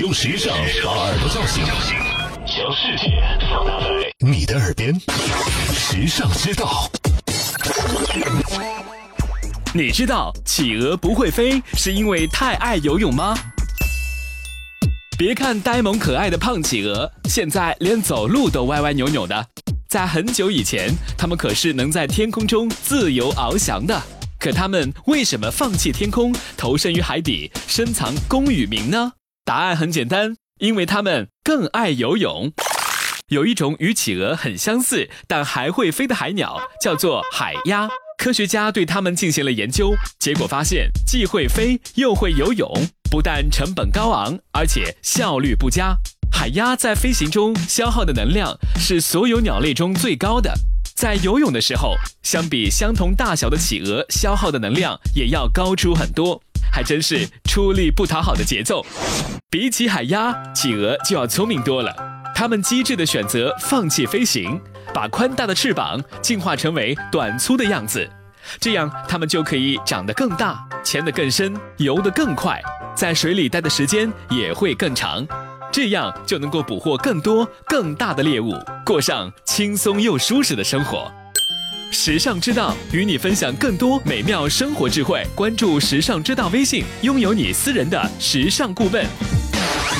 [0.00, 1.64] 用时尚把耳朵叫醒，
[2.46, 3.86] 将世界放大在
[4.20, 4.94] 你的耳边，
[5.74, 6.88] 时尚之道。
[9.74, 13.36] 你知道企鹅不会飞是因为太爱游泳吗？
[15.18, 19.46] 别看呆萌可爱的胖企鹅，现在连走路都歪歪扭扭的。
[19.88, 24.00] 在很久以前，它们可是能在天空中自由翱翔的。
[24.38, 29.12] 可它们为什么放弃天空，投身于海底，深藏功与名呢？
[29.48, 32.52] 答案很简单，因为它们更爱游泳。
[33.28, 37.88] 有一种与企鹅很相似，但还会飞的海鸟，叫做海鸭。
[38.18, 42.70] 科学家对它们进行了研究，结果发现既会飞又会游泳，
[43.10, 45.96] 不但成本高昂，而且效率不佳。
[46.30, 50.52] 海鸭在飞行中消耗的能量是所有鸟类中最高的，
[50.94, 58.84] 在游泳的时候，相比相同大小的企鹅，消耗的能量也要高出很多，还真是出力不讨好的节奏。
[59.50, 61.94] 比起海鸭，企鹅就要聪明多了，
[62.34, 64.60] 它们机智地选择放弃飞行，
[64.92, 68.08] 把宽大的翅膀进化成为短粗的样子，
[68.60, 72.60] 这样它们就可以长得更大，潜得更深，游得更快，
[72.94, 75.26] 在水里待的时间也会更长。
[75.70, 81.12] 这样就能够捕获更多更大的猎物，过上轻松又舒适的生活。
[81.90, 89.04] 时尚之道与你分享更多美妙生活智慧，关注时尚之道微信，拥有你私人的时尚顾问。